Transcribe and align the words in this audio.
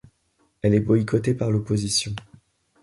Elle 0.63 0.73
est 0.73 0.79
boycottée 0.79 1.35
par 1.35 1.51
l'opposition. 1.51 2.15